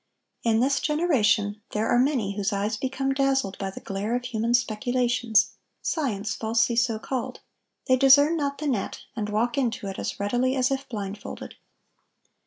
[0.43, 4.55] In this generation there are many whose eyes become dazzled by the glare of human
[4.55, 5.51] speculations,
[5.83, 7.41] "science falsely so called;"
[7.85, 11.53] they discern not the net, and walk into it as readily as if blindfolded.